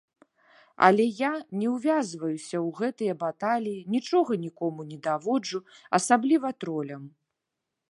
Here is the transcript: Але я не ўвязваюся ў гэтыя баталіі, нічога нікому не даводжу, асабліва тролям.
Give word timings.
Але 0.85 1.03
я 1.17 1.33
не 1.63 1.67
ўвязваюся 1.73 2.57
ў 2.65 2.67
гэтыя 2.79 3.13
баталіі, 3.25 3.83
нічога 3.97 4.41
нікому 4.49 4.89
не 4.95 5.01
даводжу, 5.11 5.65
асабліва 6.01 6.55
тролям. 6.65 7.09